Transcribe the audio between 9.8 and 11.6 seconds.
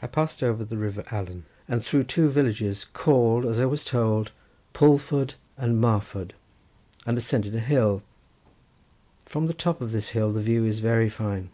of this hill the view is very fine.